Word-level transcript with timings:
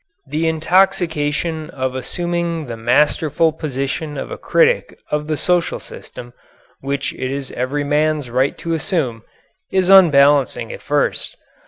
The 0.25 0.47
intoxication 0.47 1.69
of 1.69 1.93
assuming 1.93 2.65
the 2.65 2.75
masterful 2.75 3.53
position 3.53 4.17
of 4.17 4.31
a 4.31 4.37
critic 4.39 4.97
of 5.11 5.27
the 5.27 5.37
social 5.37 5.79
system 5.79 6.33
which 6.79 7.13
it 7.13 7.29
is 7.29 7.51
every 7.51 7.83
man's 7.83 8.27
right 8.31 8.57
to 8.57 8.73
assume 8.73 9.21
is 9.71 9.89
unbalancing 9.91 10.73
at 10.73 10.81
first. 10.81 11.37